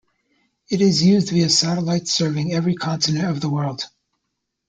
It 0.67 0.81
is 0.81 1.03
used 1.03 1.29
via 1.29 1.47
satellites 1.47 2.11
serving 2.11 2.53
every 2.53 2.73
continent 2.73 3.25
of 3.29 3.39
the 3.39 3.49
world. 3.51 3.83